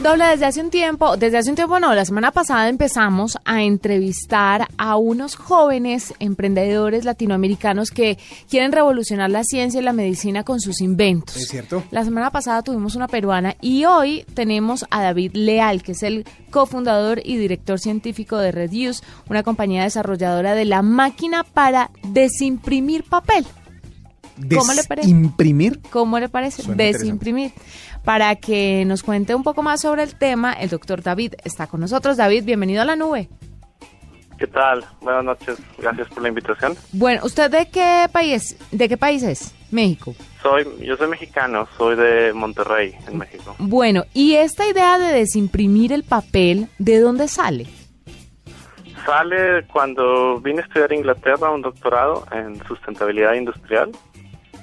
Doble, 0.00 0.26
desde 0.26 0.46
hace 0.46 0.60
un 0.60 0.70
tiempo, 0.70 1.16
desde 1.16 1.38
hace 1.38 1.50
un 1.50 1.56
tiempo 1.56 1.80
no, 1.80 1.92
la 1.92 2.04
semana 2.04 2.30
pasada 2.30 2.68
empezamos 2.68 3.36
a 3.44 3.64
entrevistar 3.64 4.68
a 4.78 4.96
unos 4.96 5.34
jóvenes 5.34 6.14
emprendedores 6.20 7.04
latinoamericanos 7.04 7.90
que 7.90 8.16
quieren 8.48 8.70
revolucionar 8.70 9.28
la 9.28 9.42
ciencia 9.42 9.80
y 9.80 9.82
la 9.82 9.92
medicina 9.92 10.44
con 10.44 10.60
sus 10.60 10.80
inventos. 10.82 11.36
Es 11.36 11.48
cierto. 11.48 11.82
La 11.90 12.04
semana 12.04 12.30
pasada 12.30 12.62
tuvimos 12.62 12.94
una 12.94 13.08
peruana 13.08 13.56
y 13.60 13.86
hoy 13.86 14.24
tenemos 14.34 14.86
a 14.90 15.02
David 15.02 15.32
Leal, 15.34 15.82
que 15.82 15.92
es 15.92 16.04
el 16.04 16.24
cofundador 16.50 17.20
y 17.24 17.36
director 17.36 17.80
científico 17.80 18.38
de 18.38 18.52
Reduce, 18.52 19.02
una 19.28 19.42
compañía 19.42 19.82
desarrolladora 19.82 20.54
de 20.54 20.64
la 20.64 20.82
máquina 20.82 21.42
para 21.42 21.90
desimprimir 22.04 23.02
papel. 23.02 23.44
¿Cómo 24.56 24.72
le 24.72 24.84
parece? 24.84 25.08
¿Imprimir? 25.08 25.80
¿Cómo 25.90 26.18
le 26.20 26.28
parece? 26.28 26.62
Desimprimir. 26.74 27.52
Para 28.08 28.36
que 28.36 28.86
nos 28.86 29.02
cuente 29.02 29.34
un 29.34 29.42
poco 29.42 29.62
más 29.62 29.82
sobre 29.82 30.02
el 30.02 30.14
tema, 30.14 30.54
el 30.54 30.70
doctor 30.70 31.02
David 31.02 31.34
está 31.44 31.66
con 31.66 31.80
nosotros. 31.80 32.16
David, 32.16 32.42
bienvenido 32.42 32.80
a 32.80 32.86
la 32.86 32.96
nube. 32.96 33.28
¿Qué 34.38 34.46
tal? 34.46 34.82
Buenas 35.02 35.24
noches. 35.24 35.58
Gracias 35.76 36.08
por 36.08 36.22
la 36.22 36.30
invitación. 36.30 36.74
Bueno, 36.92 37.20
¿usted 37.26 37.50
de 37.50 37.68
qué 37.68 38.06
país, 38.10 38.56
de 38.72 38.88
qué 38.88 38.96
país 38.96 39.22
es? 39.22 39.54
México. 39.70 40.14
Soy, 40.40 40.66
yo 40.80 40.96
soy 40.96 41.08
mexicano, 41.08 41.68
soy 41.76 41.96
de 41.96 42.32
Monterrey, 42.32 42.94
en 43.06 43.18
México. 43.18 43.54
Bueno, 43.58 44.04
¿y 44.14 44.36
esta 44.36 44.66
idea 44.66 44.98
de 44.98 45.12
desimprimir 45.12 45.92
el 45.92 46.02
papel, 46.02 46.68
de 46.78 47.00
dónde 47.00 47.28
sale? 47.28 47.66
Sale 49.04 49.66
cuando 49.70 50.40
vine 50.40 50.62
a 50.62 50.64
estudiar 50.64 50.92
a 50.92 50.94
Inglaterra 50.94 51.50
un 51.50 51.60
doctorado 51.60 52.24
en 52.32 52.56
sustentabilidad 52.66 53.34
industrial 53.34 53.90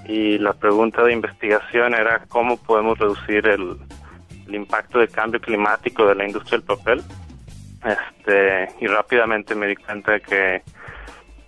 y 0.08 0.38
la 0.38 0.54
pregunta 0.54 1.04
de 1.04 1.14
investigación 1.14 1.94
era 1.94 2.24
cómo 2.28 2.58
podemos 2.58 2.98
reducir 2.98 3.48
el, 3.48 3.78
impacto 4.48 5.00
del 5.00 5.10
cambio 5.10 5.42
climático 5.42 6.06
de 6.06 6.16
la 6.16 6.26
industria 6.26 6.60
del 6.60 6.68
papel. 6.68 7.04
Este, 7.84 8.70
y 8.80 8.88
rápidamente 8.88 9.56
me 9.56 9.68
di 9.68 9.76
cuenta 9.76 10.14
de 10.14 10.22
que, 10.22 10.62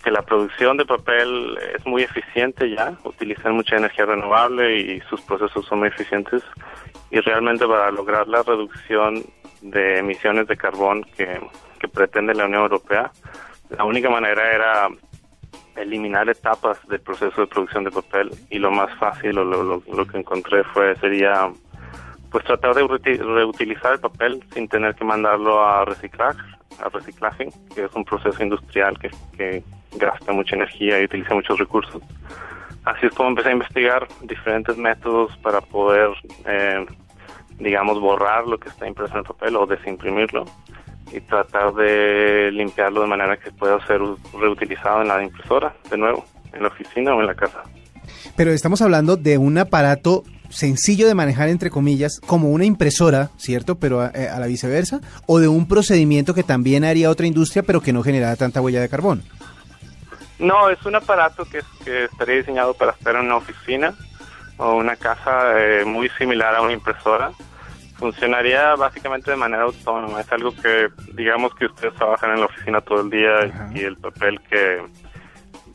que 0.04 0.12
la 0.12 0.24
producción 0.24 0.78
de 0.78 0.86
papel 0.86 1.58
es 1.76 1.86
muy 1.86 2.04
eficiente 2.04 2.70
ya, 2.70 2.98
utilizan 3.04 3.54
mucha 3.54 3.78
energía 3.78 4.06
renovable 4.06 4.78
y 4.78 5.00
sus 5.02 5.22
procesos 5.22 5.66
son 5.66 5.80
muy 5.80 5.90
eficientes 5.90 6.44
y 7.12 7.20
realmente 7.20 7.66
para 7.68 7.92
lograr 7.92 8.28
la 8.28 8.44
reducción 8.44 9.24
de 9.62 10.00
emisiones 10.00 10.48
de 10.48 10.58
carbón 10.58 11.04
que, 11.16 11.40
que 11.80 11.88
pretende 11.88 12.34
la 12.34 12.46
Unión 12.46 12.64
Europea, 12.64 13.12
la 13.70 13.84
única 13.84 14.10
manera 14.10 14.54
era 14.54 14.90
eliminar 15.78 16.30
etapas 16.30 16.80
del 16.88 17.00
proceso 17.00 17.42
de 17.42 17.48
producción 17.48 17.84
de 17.84 17.92
papel 17.92 18.32
y 18.50 18.60
lo 18.60 18.72
más 18.72 18.94
fácil 18.98 19.38
o 19.38 19.44
lo, 19.44 19.64
lo, 19.64 20.08
que 20.08 20.18
encontré 20.18 20.64
fue 20.66 20.96
sería 20.98 21.52
pues 22.32 22.44
tratar 22.44 22.76
de 22.76 22.84
reuti- 22.84 23.18
reutilizar 23.18 23.94
el 23.94 24.00
papel 24.00 24.44
sin 24.54 24.68
tener 24.68 24.96
que 24.96 25.06
mandarlo 25.06 25.64
a 25.64 25.86
reciclar, 25.86 26.36
a 26.84 26.90
reciclaje, 26.90 27.50
que 27.74 27.86
es 27.86 27.94
un 27.96 28.04
proceso 28.04 28.44
industrial 28.44 28.98
que, 29.00 29.10
que 29.38 29.64
gasta 29.96 30.34
mucha 30.34 30.56
energía 30.56 31.00
y 31.00 31.06
utiliza 31.06 31.34
muchos 31.34 31.58
recursos. 31.58 32.02
Así 32.84 33.06
es 33.06 33.14
como 33.14 33.30
empecé 33.30 33.50
a 33.50 33.54
investigar 33.54 34.08
diferentes 34.22 34.78
métodos 34.78 35.36
para 35.38 35.62
poder, 35.62 36.10
eh, 36.46 36.86
digamos, 37.60 38.00
borrar 38.00 38.48
lo 38.48 38.58
que 38.58 38.70
está 38.70 38.88
impreso 38.88 39.14
en 39.14 39.20
el 39.20 39.26
papel 39.26 39.56
o 39.56 39.66
desimprimirlo 39.66 40.46
y 41.12 41.22
tratar 41.22 41.74
de 41.74 42.52
limpiarlo 42.52 43.02
de 43.02 43.08
manera 43.08 43.38
que 43.38 43.52
pueda 43.52 43.86
ser 43.88 44.02
reutilizado 44.40 45.02
en 45.02 45.08
la 45.08 45.24
impresora, 45.24 45.74
de 45.90 45.98
nuevo, 45.98 46.26
en 46.54 46.62
la 46.62 46.68
oficina 46.68 47.16
o 47.16 47.22
en 47.22 47.28
la 47.28 47.36
casa. 47.36 47.64
Pero 48.36 48.52
estamos 48.52 48.82
hablando 48.82 49.18
de 49.18 49.38
un 49.38 49.58
aparato 49.58 50.24
sencillo 50.50 51.08
de 51.08 51.16
manejar, 51.16 51.50
entre 51.50 51.70
comillas, 51.70 52.20
como 52.26 52.50
una 52.50 52.66
impresora, 52.66 53.30
¿cierto? 53.38 53.76
Pero 53.76 54.02
a, 54.02 54.12
eh, 54.14 54.30
a 54.30 54.40
la 54.40 54.48
viceversa, 54.48 55.02
o 55.26 55.40
de 55.40 55.48
un 55.48 55.68
procedimiento 55.68 56.34
que 56.34 56.44
también 56.44 56.84
haría 56.84 57.10
otra 57.10 57.28
industria, 57.28 57.64
pero 57.64 57.82
que 57.82 57.94
no 57.94 58.04
generara 58.04 58.36
tanta 58.36 58.62
huella 58.62 58.82
de 58.82 58.90
carbón. 58.90 59.24
No, 60.40 60.70
es 60.70 60.84
un 60.86 60.96
aparato 60.96 61.46
que, 61.46 61.62
que 61.84 62.06
estaría 62.06 62.36
diseñado 62.36 62.74
para 62.76 62.92
estar 62.92 63.16
en 63.16 63.26
una 63.26 63.38
oficina 63.38 63.94
o 64.58 64.76
una 64.76 64.96
casa 64.96 65.60
eh, 65.60 65.86
muy 65.86 66.10
similar 66.18 66.56
a 66.56 66.62
una 66.62 66.74
impresora. 66.74 67.32
Funcionaría 67.98 68.76
básicamente 68.76 69.32
de 69.32 69.38
manera 69.38 69.64
autónoma. 69.64 70.22
Es 70.22 70.32
algo 70.32 70.54
que, 70.56 70.90
digamos 71.14 71.54
que 71.56 71.66
ustedes 71.66 71.94
trabajan 71.96 72.32
en 72.32 72.40
la 72.42 72.46
oficina 72.46 72.82
todo 72.82 73.02
el 73.02 73.10
día 73.10 73.40
Ajá. 73.40 73.70
y 73.74 73.80
el 73.80 73.98
papel 73.98 74.40
que 74.42 74.82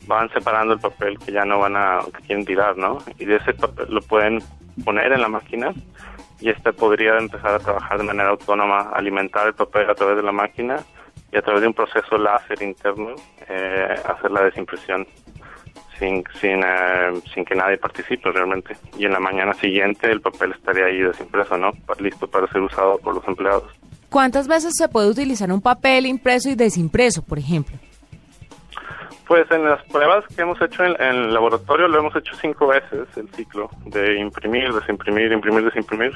van 0.07 0.29
separando 0.31 0.73
el 0.73 0.79
papel 0.79 1.17
que 1.19 1.31
ya 1.31 1.45
no 1.45 1.59
van 1.59 1.75
a, 1.75 1.99
que 2.15 2.27
quieren 2.27 2.45
tirar, 2.45 2.77
¿no? 2.77 2.99
Y 3.19 3.25
de 3.25 3.37
ese 3.37 3.53
papel 3.53 3.87
lo 3.89 4.01
pueden 4.01 4.39
poner 4.83 5.11
en 5.11 5.21
la 5.21 5.27
máquina 5.27 5.73
y 6.39 6.49
este 6.49 6.73
podría 6.73 7.17
empezar 7.17 7.55
a 7.55 7.59
trabajar 7.59 7.97
de 7.97 8.03
manera 8.03 8.29
autónoma, 8.29 8.89
alimentar 8.93 9.47
el 9.47 9.53
papel 9.53 9.89
a 9.89 9.95
través 9.95 10.17
de 10.17 10.23
la 10.23 10.31
máquina 10.31 10.77
y 11.31 11.37
a 11.37 11.41
través 11.41 11.61
de 11.61 11.67
un 11.67 11.73
proceso 11.73 12.17
láser 12.17 12.61
interno 12.61 13.15
eh, 13.47 13.95
hacer 14.05 14.31
la 14.31 14.43
desimpresión 14.43 15.07
sin 15.99 16.23
sin 16.39 16.61
eh, 16.63 17.21
sin 17.33 17.45
que 17.45 17.55
nadie 17.55 17.77
participe 17.77 18.31
realmente. 18.31 18.75
Y 18.97 19.05
en 19.05 19.13
la 19.13 19.19
mañana 19.19 19.53
siguiente 19.53 20.11
el 20.11 20.21
papel 20.21 20.51
estaría 20.51 20.85
ahí 20.85 20.99
desimpreso 20.99 21.57
no 21.57 21.71
listo 21.99 22.27
para 22.27 22.47
ser 22.47 22.61
usado 22.61 22.97
por 22.99 23.15
los 23.15 23.27
empleados. 23.27 23.71
¿Cuántas 24.09 24.47
veces 24.47 24.73
se 24.75 24.87
puede 24.89 25.09
utilizar 25.09 25.51
un 25.51 25.61
papel 25.61 26.05
impreso 26.05 26.49
y 26.49 26.55
desimpreso, 26.55 27.23
por 27.23 27.39
ejemplo? 27.39 27.77
pues 29.27 29.49
en 29.51 29.63
las 29.63 29.81
pruebas 29.85 30.25
que 30.35 30.41
hemos 30.41 30.61
hecho 30.61 30.83
en, 30.83 31.01
en 31.01 31.15
el 31.15 31.33
laboratorio 31.33 31.87
lo 31.87 31.99
hemos 31.99 32.15
hecho 32.15 32.33
cinco 32.41 32.67
veces 32.67 33.07
el 33.15 33.29
ciclo 33.29 33.69
de 33.85 34.19
imprimir 34.19 34.71
desimprimir 34.73 35.31
imprimir 35.31 35.63
desimprimir 35.63 36.11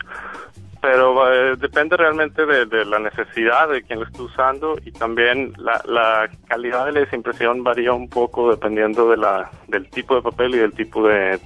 pero 0.82 1.32
eh, 1.32 1.56
depende 1.58 1.98
realmente 1.98 2.46
de, 2.46 2.86
la 2.86 3.00
necesidad 3.00 3.70
de 3.70 3.84
quien 3.84 4.00
lo 4.00 4.06
esté 4.06 4.22
usando 4.22 4.78
y 4.84 4.92
también 4.92 5.54
la, 5.58 5.82
la 5.86 6.30
calidad 6.48 6.86
de 6.86 6.92
la 6.94 7.00
desimpresión 7.02 7.64
varía 7.64 7.94
un 7.94 8.10
poco 8.10 8.52
dependiendo 8.52 9.10
de 9.10 9.18
la, 9.18 9.50
del 9.68 9.90
tipo 9.90 10.16
de 10.16 10.22
papel 10.22 10.56
y 10.56 10.60
del 10.60 10.74
tipo 10.74 11.08
de, 11.08 11.40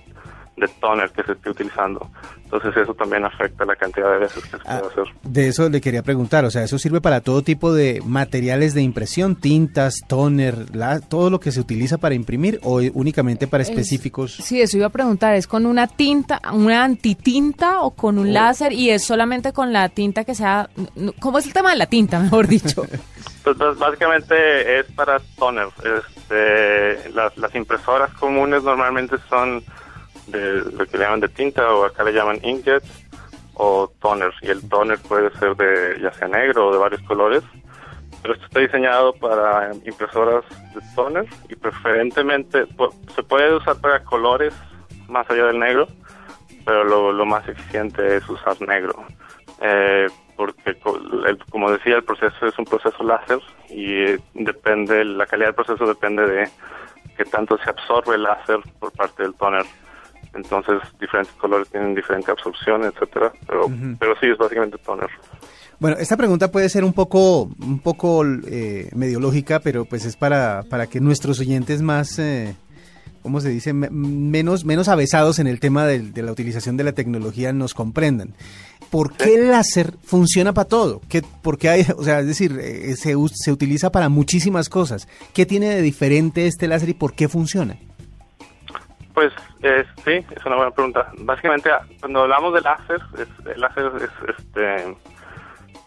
de 0.57 0.67
toner 0.79 1.09
que 1.12 1.23
se 1.23 1.31
esté 1.31 1.50
utilizando. 1.50 2.09
Entonces 2.44 2.75
eso 2.75 2.94
también 2.94 3.23
afecta 3.25 3.63
la 3.66 3.75
cantidad 3.75 4.12
de 4.12 4.17
veces 4.19 4.44
que 4.44 4.50
se 4.50 4.57
Ah, 4.66 4.79
puede 4.81 4.91
hacer. 5.03 5.03
de 5.23 5.47
eso 5.47 5.69
le 5.69 5.79
quería 5.81 6.03
preguntar, 6.03 6.44
o 6.45 6.51
sea, 6.51 6.63
¿eso 6.63 6.78
sirve 6.78 7.00
para 7.01 7.22
todo 7.22 7.41
tipo 7.41 7.73
de 7.73 8.01
materiales 8.06 8.73
de 8.73 8.81
impresión, 8.81 9.38
tintas, 9.38 10.01
toner, 10.07 10.75
la- 10.75 11.00
todo 11.00 11.29
lo 11.29 11.39
que 11.39 11.51
se 11.53 11.62
utiliza 11.62 11.97
para 11.97 12.13
imprimir 12.16 12.59
o 12.63 12.81
únicamente 12.94 13.47
para 13.47 13.63
Es- 13.63 13.69
específicos? 13.69 14.34
Sí, 14.35 14.62
eso 14.62 14.78
iba 14.78 14.88
a 14.88 14.91
preguntar. 14.91 15.34
¿Es 15.35 15.47
con 15.47 15.66
una 15.66 15.88
tinta, 15.88 16.41
una 16.51 16.83
antitinta 16.83 17.79
o 17.81 17.91
con 17.91 18.19
un 18.19 18.33
láser? 18.33 18.73
Y 18.73 18.89
es 18.89 19.03
solamente 19.03 19.53
con 19.53 19.72
la 19.72 19.88
tinta 19.89 20.25
que 20.25 20.35
sea... 20.35 20.69
¿Cómo 21.19 21.39
es 21.39 21.45
el 21.47 21.53
tema 21.53 21.72
de 21.72 21.78
la 21.78 21.85
tinta, 21.85 22.19
mejor 22.19 22.47
dicho? 22.47 22.85
Pues 23.44 23.57
bas- 23.57 23.78
básicamente 23.79 24.79
es 24.79 24.85
para 24.94 25.19
toner. 25.38 25.68
Este, 25.78 27.09
las, 27.12 27.35
las 27.38 27.56
impresoras 27.56 28.13
comunes 28.16 28.62
normalmente 28.63 29.16
son 29.29 29.63
de 30.27 30.62
lo 30.71 30.85
que 30.85 30.97
le 30.97 31.03
llaman 31.03 31.19
de 31.19 31.29
tinta 31.29 31.73
o 31.73 31.85
acá 31.85 32.03
le 32.03 32.13
llaman 32.13 32.39
inkjet 32.44 32.83
o 33.56 33.91
toner. 34.01 34.33
Y 34.41 34.50
el 34.50 34.68
toner 34.69 35.00
puede 35.00 35.29
ser 35.38 35.56
de 35.56 36.00
ya 36.01 36.12
sea 36.13 36.27
negro 36.27 36.68
o 36.68 36.71
de 36.73 36.77
varios 36.79 37.01
colores. 37.03 37.44
Pero 38.21 38.35
esto 38.35 38.45
está 38.45 38.59
diseñado 38.59 39.13
para 39.13 39.71
impresoras 39.83 40.44
de 40.75 40.81
toner 40.95 41.25
y 41.50 41.56
preferentemente 41.56 42.65
se 43.15 43.23
puede 43.23 43.56
usar 43.56 43.81
para 43.81 44.03
colores 44.03 44.53
más 45.07 45.27
allá 45.29 45.47
del 45.47 45.57
negro, 45.59 45.88
pero 46.63 46.83
lo, 46.83 47.12
lo 47.12 47.25
más 47.25 47.47
eficiente 47.47 48.17
es 48.17 48.29
usar 48.29 48.62
negro. 48.62 48.94
Eh, 49.62 50.07
porque, 50.38 50.77
el- 51.25 51.39
como 51.50 51.71
decía, 51.71 51.95
el 51.95 52.03
proceso 52.03 52.45
es 52.45 52.57
un 52.59 52.65
proceso 52.65 53.03
láser 53.03 53.39
y 53.69 54.03
eh, 54.03 54.19
depende, 54.35 55.03
la 55.03 55.25
calidad 55.25 55.47
del 55.50 55.56
proceso 55.56 55.85
depende 55.88 56.25
de 56.27 56.47
qué 57.17 57.25
tanto 57.25 57.57
se 57.57 57.69
absorbe 57.71 58.15
el 58.15 58.24
láser 58.24 58.59
por 58.79 58.91
parte 58.91 59.24
del 59.24 59.33
toner. 59.35 59.65
Entonces, 60.33 60.75
diferentes 61.00 61.33
colores 61.36 61.68
tienen 61.69 61.94
diferente 61.94 62.31
absorción, 62.31 62.83
etcétera, 62.86 63.33
pero, 63.48 63.69
pero 64.00 64.13
sí, 64.19 64.28
es 64.28 64.38
básicamente 64.38 64.78
toner. 64.78 65.10
Bueno, 65.80 65.98
esta 66.00 66.16
pregunta 66.16 66.51
puede 66.51 66.69
ser 66.69 66.83
un 66.83 66.94
poco, 66.94 67.50
un 67.60 67.80
poco 67.80 68.24
eh, 68.48 68.89
medio 68.95 69.19
lógica, 69.19 69.60
pero 69.60 69.83
pues 69.86 70.06
es 70.06 70.16
para, 70.16 70.63
para 70.69 70.88
que 70.88 71.00
nuestros 71.01 71.39
oyentes 71.39 71.81
más, 71.81 72.18
eh, 72.19 72.56
¿cómo 73.24 73.42
se 73.42 73.50
dice? 73.50 73.74
Me- 73.74 73.89
menos, 73.89 74.63
menos 74.63 74.88
avesados 74.88 75.39
en 75.39 75.48
el 75.48 75.60
tema 75.60 75.86
de, 75.86 76.22
la 76.22 76.31
utilización 76.31 76.77
de 76.77 76.84
la 76.86 76.94
tecnología 76.94 77.51
nos 77.51 77.74
comprendan. 77.74 78.34
¿Por 78.92 79.13
qué 79.13 79.36
el 79.36 79.50
láser 79.50 79.94
funciona 80.04 80.54
para 80.54 80.68
todo? 80.68 81.01
¿Qué, 81.10 81.24
¿Por 81.42 81.57
qué 81.57 81.69
hay, 81.69 81.86
o 81.98 82.04
sea, 82.04 82.19
es 82.19 82.27
decir, 82.27 82.57
eh, 82.62 82.95
se, 82.95 83.16
us- 83.16 83.34
se 83.36 83.51
utiliza 83.51 83.92
para 83.92 84.07
muchísimas 84.07 84.69
cosas? 84.69 85.07
¿Qué 85.34 85.45
tiene 85.45 85.69
de 85.69 85.81
diferente 85.81 86.45
este 86.45 86.68
láser 86.68 86.89
y 86.89 86.94
por 86.94 87.13
qué 87.13 87.27
funciona? 87.27 87.77
Pues 89.13 89.34
eh, 89.62 89.84
sí, 90.06 90.25
es 90.36 90.46
una 90.46 90.56
buena 90.56 90.72
pregunta. 90.72 91.12
Básicamente, 91.19 91.69
ah, 91.72 91.81
cuando 92.00 92.22
hablamos 92.24 92.54
de 92.54 92.62
láser, 92.62 93.02
es- 93.18 93.46
el 93.48 93.60
láser 93.62 93.92
es 93.98 94.38
este, 94.38 94.98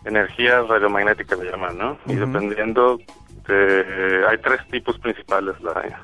energía 0.04 0.60
radiomagnética, 0.62 1.36
le 1.36 1.50
llaman, 1.50 1.78
¿no? 1.78 1.98
Y 2.06 2.14
dependiendo, 2.16 2.98
de, 3.48 4.24
hay 4.28 4.38
tres 4.38 4.60
tipos 4.68 4.98
principales. 4.98 5.54
La, 5.62 6.02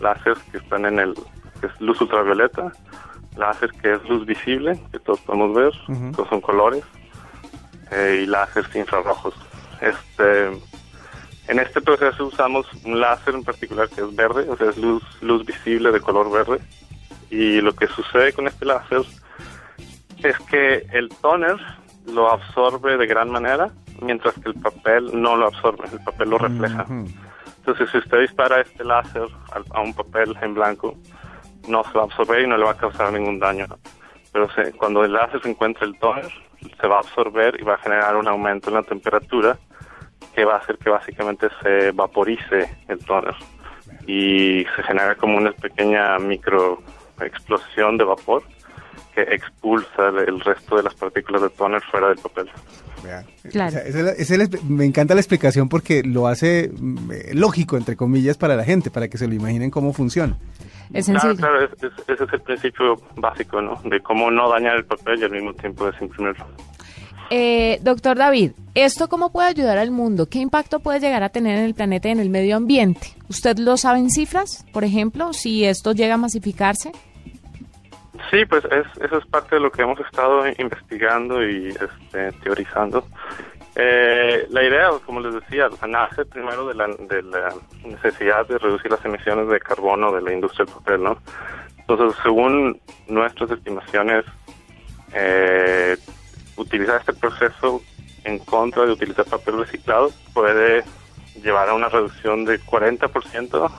láser 0.00 0.34
que 0.50 0.58
están 0.58 0.86
en 0.86 0.98
el, 0.98 1.14
que 1.60 1.66
es 1.66 1.80
luz 1.80 2.00
ultravioleta, 2.00 2.72
láser 3.36 3.70
que 3.80 3.92
es 3.94 4.08
luz 4.08 4.24
visible, 4.26 4.80
que 4.90 4.98
todos 4.98 5.20
podemos 5.20 5.54
ver, 5.54 5.72
que 6.16 6.24
son 6.28 6.40
colores, 6.40 6.84
eh, 7.90 8.20
y 8.22 8.26
láseres 8.26 8.74
infrarrojos. 8.74 9.34
Este, 9.80 10.50
en 11.52 11.58
este 11.60 11.80
proceso 11.80 12.26
usamos 12.26 12.66
un 12.84 13.00
láser 13.00 13.34
en 13.34 13.44
particular 13.44 13.88
que 13.88 14.00
es 14.00 14.14
verde, 14.16 14.48
o 14.48 14.56
sea, 14.56 14.70
es 14.70 14.76
luz, 14.78 15.02
luz 15.22 15.44
visible 15.46 15.92
de 15.92 16.00
color 16.00 16.30
verde. 16.30 16.60
Y 17.30 17.60
lo 17.60 17.72
que 17.74 17.86
sucede 17.86 18.32
con 18.32 18.46
este 18.46 18.64
láser 18.66 19.02
es 20.22 20.38
que 20.50 20.86
el 20.92 21.08
tóner 21.20 21.56
lo 22.06 22.30
absorbe 22.30 22.96
de 22.96 23.06
gran 23.06 23.30
manera, 23.30 23.70
mientras 24.00 24.34
que 24.34 24.48
el 24.48 24.54
papel 24.54 25.10
no 25.20 25.36
lo 25.36 25.46
absorbe, 25.46 25.84
el 25.92 26.00
papel 26.04 26.30
lo 26.30 26.38
refleja. 26.38 26.84
Entonces, 27.58 27.90
si 27.90 27.98
usted 27.98 28.20
dispara 28.20 28.60
este 28.60 28.82
láser 28.84 29.28
al- 29.52 29.64
a 29.72 29.80
un 29.80 29.94
papel 29.94 30.36
en 30.42 30.54
blanco, 30.54 30.96
no 31.68 31.84
se 31.84 31.92
va 31.92 32.02
a 32.02 32.04
absorber 32.06 32.42
y 32.42 32.46
no 32.48 32.56
le 32.56 32.64
va 32.64 32.72
a 32.72 32.76
causar 32.76 33.12
ningún 33.12 33.38
daño. 33.38 33.66
Pero 34.32 34.50
se- 34.54 34.72
cuando 34.72 35.04
el 35.04 35.12
láser 35.12 35.40
se 35.42 35.50
encuentra 35.50 35.86
el 35.86 35.96
tóner, 35.98 36.28
se 36.80 36.86
va 36.88 36.96
a 36.96 37.00
absorber 37.00 37.58
y 37.60 37.64
va 37.64 37.74
a 37.74 37.78
generar 37.78 38.16
un 38.16 38.26
aumento 38.26 38.68
en 38.70 38.74
la 38.76 38.82
temperatura 38.82 39.58
que 40.34 40.44
va 40.44 40.54
a 40.54 40.58
hacer 40.58 40.78
que 40.78 40.90
básicamente 40.90 41.48
se 41.62 41.90
vaporice 41.92 42.68
el 42.88 42.98
tóner 43.04 43.34
y 44.06 44.64
se 44.76 44.82
genera 44.82 45.14
como 45.14 45.36
una 45.38 45.52
pequeña 45.52 46.18
micro 46.18 46.82
explosión 47.20 47.96
de 47.98 48.04
vapor 48.04 48.42
que 49.14 49.22
expulsa 49.22 50.08
el, 50.26 50.40
resto 50.40 50.76
de 50.76 50.82
las 50.84 50.94
partículas 50.94 51.42
de 51.42 51.50
tóner 51.50 51.82
fuera 51.82 52.08
del 52.08 52.18
papel. 52.18 52.48
Claro. 53.50 53.76
O 53.88 54.24
sea, 54.24 54.36
me 54.68 54.84
encanta 54.84 55.14
la 55.14 55.20
explicación 55.20 55.68
porque 55.68 56.02
lo 56.04 56.28
hace 56.28 56.70
mm, 56.72 57.10
eh, 57.12 57.30
lógico, 57.34 57.76
entre 57.76 57.96
comillas, 57.96 58.38
para 58.38 58.54
la 58.56 58.64
gente, 58.64 58.90
para 58.90 59.08
que 59.08 59.18
se 59.18 59.26
lo 59.26 59.34
imaginen 59.34 59.70
cómo 59.70 59.92
funciona. 59.92 60.36
Es 60.94 61.06
Claro, 61.06 61.34
claro, 61.36 61.64
es- 61.64 61.82
es- 61.82 62.08
ese 62.08 62.24
es 62.24 62.32
el 62.32 62.40
principio 62.42 63.00
básico, 63.16 63.60
¿no? 63.60 63.80
De 63.84 64.00
cómo 64.00 64.30
no 64.30 64.48
dañar 64.48 64.76
el 64.76 64.84
papel 64.84 65.20
y 65.20 65.24
al 65.24 65.30
mismo 65.32 65.52
tiempo 65.54 65.90
desimprimirlo. 65.90 66.46
Eh, 67.34 67.78
doctor 67.80 68.18
David, 68.18 68.52
¿esto 68.74 69.08
cómo 69.08 69.32
puede 69.32 69.48
ayudar 69.48 69.78
al 69.78 69.90
mundo? 69.90 70.28
¿Qué 70.28 70.38
impacto 70.38 70.80
puede 70.80 71.00
llegar 71.00 71.22
a 71.22 71.30
tener 71.30 71.56
en 71.56 71.64
el 71.64 71.72
planeta 71.72 72.08
y 72.08 72.10
en 72.10 72.20
el 72.20 72.28
medio 72.28 72.56
ambiente? 72.58 73.06
¿Usted 73.30 73.56
lo 73.56 73.78
sabe 73.78 74.00
en 74.00 74.10
cifras, 74.10 74.66
por 74.70 74.84
ejemplo, 74.84 75.32
si 75.32 75.64
esto 75.64 75.92
llega 75.92 76.16
a 76.16 76.18
masificarse? 76.18 76.92
Sí, 78.30 78.44
pues 78.44 78.62
es, 78.66 78.84
eso 79.02 79.16
es 79.16 79.24
parte 79.28 79.54
de 79.54 79.62
lo 79.62 79.72
que 79.72 79.80
hemos 79.80 79.98
estado 80.00 80.46
investigando 80.46 81.42
y 81.42 81.68
este, 81.68 82.32
teorizando. 82.42 83.06
Eh, 83.76 84.46
la 84.50 84.62
idea, 84.62 84.90
como 85.06 85.20
les 85.20 85.32
decía, 85.32 85.70
nace 85.88 86.26
primero 86.26 86.68
de 86.68 86.74
la, 86.74 86.86
de 86.86 87.22
la 87.22 87.54
necesidad 87.82 88.46
de 88.46 88.58
reducir 88.58 88.90
las 88.90 89.02
emisiones 89.06 89.48
de 89.48 89.58
carbono 89.58 90.12
de 90.12 90.20
la 90.20 90.34
industria 90.34 90.66
del 90.66 90.74
papel, 90.74 91.02
¿no? 91.02 91.16
Entonces, 91.78 92.20
según 92.22 92.78
nuestras 93.08 93.52
estimaciones, 93.52 94.26
eh, 95.14 95.96
utilizar 96.56 97.00
este 97.00 97.12
proceso 97.12 97.82
en 98.24 98.38
contra 98.38 98.84
de 98.84 98.92
utilizar 98.92 99.24
papel 99.24 99.58
reciclado 99.58 100.10
puede 100.32 100.84
llevar 101.42 101.68
a 101.68 101.74
una 101.74 101.88
reducción 101.88 102.44
de 102.44 102.60
40%, 102.60 103.70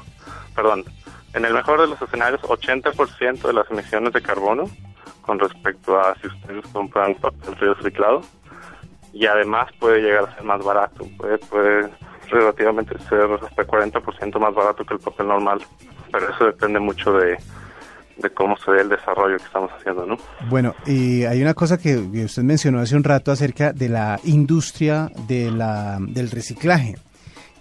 perdón, 0.55 0.85
en 1.33 1.45
el 1.45 1.53
mejor 1.53 1.81
de 1.81 1.87
los 1.87 2.01
escenarios, 2.01 2.41
80% 2.41 3.41
de 3.41 3.53
las 3.53 3.69
emisiones 3.71 4.13
de 4.13 4.21
carbono 4.21 4.65
con 5.21 5.39
respecto 5.39 5.99
a 5.99 6.15
si 6.15 6.27
ustedes 6.27 6.65
compran 6.67 7.15
papel 7.15 7.55
reciclado. 7.75 8.21
Y 9.13 9.27
además 9.27 9.71
puede 9.79 10.01
llegar 10.01 10.25
a 10.25 10.35
ser 10.35 10.43
más 10.43 10.63
barato, 10.63 11.05
puede, 11.17 11.37
puede 11.37 11.89
relativamente 12.29 12.97
ser 13.09 13.29
hasta 13.31 13.65
40% 13.65 14.39
más 14.39 14.55
barato 14.55 14.83
que 14.83 14.95
el 14.95 14.99
papel 14.99 15.27
normal, 15.27 15.63
pero 16.11 16.29
eso 16.29 16.45
depende 16.45 16.79
mucho 16.79 17.13
de, 17.13 17.37
de 18.17 18.29
cómo 18.29 18.55
se 18.57 18.71
ve 18.71 18.81
el 18.81 18.89
desarrollo 18.89 19.37
que 19.37 19.43
estamos 19.43 19.71
haciendo, 19.71 20.05
¿no? 20.05 20.17
Bueno, 20.49 20.75
y 20.85 21.23
hay 21.23 21.41
una 21.41 21.53
cosa 21.53 21.77
que, 21.77 21.97
usted 21.97 22.43
mencionó 22.43 22.79
hace 22.79 22.95
un 22.95 23.03
rato 23.03 23.31
acerca 23.31 23.73
de 23.73 23.89
la 23.89 24.19
industria 24.23 25.09
de 25.27 25.51
la, 25.51 25.97
del 25.99 26.29
reciclaje. 26.29 26.95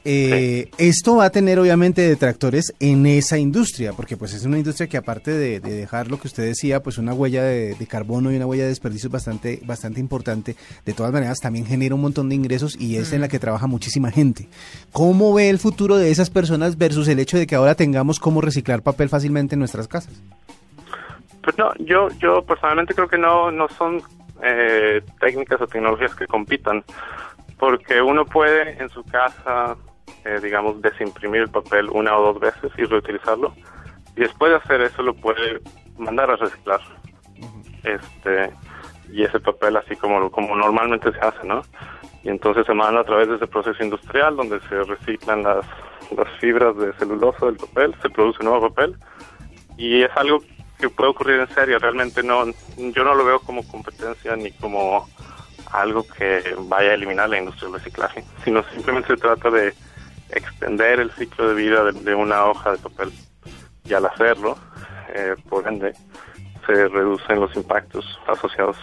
Eh, 0.05 0.69
Esto 0.79 1.17
va 1.17 1.27
a 1.27 1.31
tener 1.31 1.61
obviamente 1.61 2.03
detractores 2.03 2.75
en 2.81 3.07
esa 3.07 3.39
industria, 3.39 3.93
porque 3.93 4.17
pues 4.17 4.35
es 4.35 4.45
una 4.45 4.59
industria 4.59 4.89
que 4.89 4.97
aparte 4.97 5.31
de, 5.31 5.61
de 5.61 5.73
dejar 5.75 6.11
lo 6.11 6.19
que 6.19 6.27
usted 6.27 6.43
decía, 6.43 6.83
pues 6.83 6.99
una 6.99 7.15
huella 7.15 7.45
de, 7.45 7.75
de 7.75 7.87
carbono 7.87 8.33
y 8.33 8.37
una 8.37 8.47
huella 8.47 8.65
de 8.65 8.71
desperdicio 8.71 9.11
bastante, 9.11 9.61
bastante 9.65 10.01
importante, 10.01 10.57
de 10.85 10.93
todas 10.93 11.13
maneras 11.13 11.39
también 11.39 11.67
genera 11.67 11.95
un 11.95 12.01
montón 12.01 12.29
de 12.29 12.35
ingresos 12.35 12.77
y 12.81 12.97
es 12.97 13.13
en 13.13 13.21
la 13.21 13.29
que 13.29 13.39
trabaja 13.39 13.67
muchísima 13.69 14.11
gente. 14.11 14.49
¿Cómo 14.93 15.33
ve 15.35 15.49
el 15.49 15.59
futuro 15.59 15.97
de 15.97 16.11
esas 16.11 16.31
personas 16.31 16.77
versus 16.77 17.07
el 17.07 17.21
hecho 17.21 17.39
de 17.39 17.47
que 17.47 17.55
ahora 17.55 17.75
tengamos 17.77 18.19
cómo 18.19 18.41
reciclar 18.41 18.83
papel 18.83 19.09
fácilmente 19.09 19.55
en 19.55 19.61
nuestras 19.61 19.87
casas? 19.87 20.21
Pues 21.43 21.57
no, 21.59 21.73
yo, 21.79 22.09
yo 22.21 22.43
personalmente 22.43 22.95
creo 22.95 23.09
que 23.09 23.19
no, 23.19 23.51
no 23.51 23.69
son 23.69 24.03
eh, 24.43 25.01
técnicas 25.21 25.61
o 25.61 25.67
tecnologías 25.67 26.15
que 26.15 26.27
compitan, 26.27 26.85
porque 27.59 28.03
uno 28.03 28.25
puede 28.25 28.83
en 28.83 28.89
su 28.89 29.05
casa, 29.05 29.77
eh, 30.25 30.39
digamos, 30.43 30.81
desimprimir 30.83 31.43
el 31.43 31.51
papel 31.51 31.89
una 31.91 32.17
o 32.17 32.33
dos 32.33 32.41
veces 32.41 32.71
y 32.79 32.85
reutilizarlo, 32.85 33.55
y 34.17 34.21
después 34.21 34.51
de 34.51 34.57
hacer 34.59 34.81
eso 34.83 35.03
lo 35.03 35.15
puede 35.15 35.61
mandar 35.99 36.31
a 36.31 36.37
reciclar. 36.37 36.81
Este 37.85 38.53
y 39.11 39.25
ese 39.25 39.41
papel 39.41 39.77
así 39.77 39.97
como 39.97 40.31
como 40.31 40.57
normalmente 40.57 41.13
se 41.13 41.19
hace, 41.21 41.47
¿no? 41.47 41.63
Y 42.23 42.29
entonces 42.29 42.65
se 42.67 42.75
manda 42.75 43.01
a 43.01 43.05
través 43.05 43.29
de 43.29 43.37
ese 43.37 43.47
proceso 43.47 43.83
industrial 43.83 44.37
donde 44.37 44.61
se 44.69 44.83
reciclan 44.85 45.43
las 45.43 45.67
las 46.17 46.29
fibras 46.41 46.77
de 46.77 46.93
celulosa 46.95 47.47
del 47.47 47.57
papel, 47.57 47.95
se 48.03 48.11
produce 48.11 48.45
nuevo 48.45 48.69
papel 48.69 48.97
y 49.77 50.03
es 50.03 50.11
algo 50.17 50.43
que 50.79 50.89
puede 50.89 51.11
ocurrir 51.11 51.41
en 51.41 51.49
serio. 51.55 51.79
Realmente 51.79 52.23
no, 52.23 52.45
yo 52.77 53.05
no 53.05 53.15
lo 53.15 53.25
veo 53.25 53.41
como 53.41 53.67
competencia 53.67 54.37
ni 54.37 54.51
como 54.53 55.09
algo 55.73 56.07
que 56.07 56.43
vaya 56.61 56.91
a 56.91 56.95
eliminar 56.95 57.31
la 57.31 57.39
industria 57.39 57.69
del 57.69 57.79
reciclaje, 57.79 58.25
sino 58.45 58.63
simplemente 58.75 59.09
se 59.09 59.17
trata 59.17 59.51
de 59.51 59.75
extender 60.33 61.01
el 61.01 61.11
ciclo 61.13 61.49
de 61.49 61.55
vida 61.55 61.85
de, 61.85 61.93
de 61.93 62.15
una 62.15 62.45
hoja 62.47 62.73
de 62.73 62.79
papel. 62.79 63.13
Y 63.85 63.95
al 63.95 64.07
hacerlo, 64.07 64.57
eh, 65.15 65.35
por 65.49 65.67
ende, 65.67 65.93
se 66.67 66.89
reducen 66.89 67.41
los 67.41 67.55
impactos 67.57 68.05
asociados. 68.27 68.77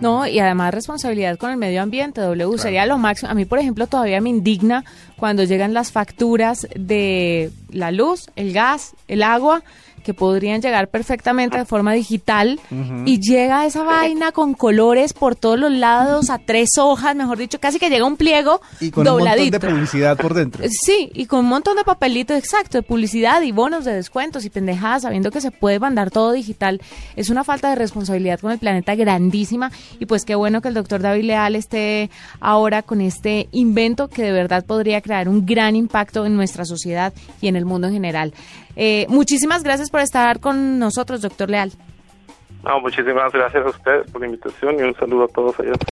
No, 0.00 0.26
y 0.26 0.38
además 0.38 0.72
responsabilidad 0.72 1.36
con 1.36 1.50
el 1.50 1.58
medio 1.58 1.82
ambiente, 1.82 2.22
W, 2.22 2.58
sería 2.58 2.86
lo 2.86 2.96
máximo. 2.96 3.30
A 3.30 3.34
mí, 3.34 3.44
por 3.44 3.58
ejemplo, 3.58 3.86
todavía 3.86 4.20
me 4.20 4.30
indigna 4.30 4.84
cuando 5.16 5.44
llegan 5.44 5.74
las 5.74 5.92
facturas 5.92 6.66
de 6.74 7.50
la 7.70 7.90
luz, 7.90 8.30
el 8.34 8.52
gas, 8.52 8.94
el 9.08 9.22
agua, 9.22 9.62
que 10.02 10.14
podrían 10.14 10.60
llegar 10.60 10.88
perfectamente 10.88 11.58
de 11.58 11.64
forma 11.64 11.92
digital 11.92 12.60
y 13.04 13.20
llega 13.20 13.66
esa 13.66 13.84
vaina 13.84 14.32
con 14.32 14.54
colores 14.54 15.12
por 15.12 15.36
todos 15.36 15.58
los 15.58 15.72
lados 15.72 16.30
a 16.30 16.38
tres 16.38 16.70
hojas, 16.78 17.14
mejor 17.16 17.38
dicho, 17.38 17.58
casi 17.60 17.78
que 17.78 17.90
llega 17.90 18.04
un 18.04 18.16
pliego 18.16 18.60
Y 18.80 18.90
con 18.90 19.06
un 19.06 19.12
montón 19.12 19.28
dobladito. 19.28 19.58
de 19.58 19.68
publicidad 19.72 20.16
por 20.16 20.34
dentro. 20.34 20.64
Sí, 20.68 21.10
y 21.14 21.26
con 21.26 21.40
un 21.40 21.46
montón 21.48 21.76
de 21.76 21.84
papelitos, 21.84 22.36
exacto, 22.36 22.78
de 22.78 22.82
publicidad 22.82 23.42
y 23.42 23.52
bonos 23.52 23.84
de 23.84 23.94
descuentos 23.94 24.44
y 24.44 24.50
pendejadas, 24.50 25.02
sabiendo 25.02 25.30
que 25.30 25.40
se 25.40 25.50
puede 25.50 25.78
mandar 25.78 26.10
todo 26.10 26.32
digital. 26.32 26.80
Es 27.16 27.30
una 27.30 27.44
falta 27.44 27.70
de 27.70 27.76
responsabilidad 27.76 28.40
con 28.40 28.52
el 28.52 28.58
planeta 28.58 28.94
grandísima 28.94 29.70
y 29.98 30.06
pues 30.06 30.24
qué 30.24 30.34
bueno 30.34 30.60
que 30.62 30.68
el 30.68 30.74
doctor 30.74 31.00
David 31.02 31.24
Leal 31.24 31.56
esté 31.56 32.10
ahora 32.40 32.82
con 32.82 33.00
este 33.00 33.48
invento 33.52 34.08
que 34.08 34.22
de 34.22 34.32
verdad 34.32 34.64
podría 34.64 35.00
crear 35.00 35.28
un 35.28 35.46
gran 35.46 35.76
impacto 35.76 36.26
en 36.26 36.36
nuestra 36.36 36.64
sociedad 36.64 37.12
y 37.40 37.48
en 37.48 37.56
el 37.56 37.64
mundo 37.64 37.86
en 37.88 37.92
general. 37.94 38.32
Eh, 38.76 39.06
muchísimas 39.08 39.62
gracias 39.62 39.89
por 39.90 40.00
estar 40.00 40.40
con 40.40 40.78
nosotros, 40.78 41.22
doctor 41.22 41.50
Leal. 41.50 41.72
No, 42.62 42.80
muchísimas 42.80 43.32
gracias 43.32 43.64
a 43.64 43.68
ustedes 43.70 44.10
por 44.10 44.20
la 44.20 44.26
invitación 44.26 44.78
y 44.78 44.82
un 44.82 44.94
saludo 44.94 45.24
a 45.24 45.28
todos 45.28 45.58
allá. 45.60 45.72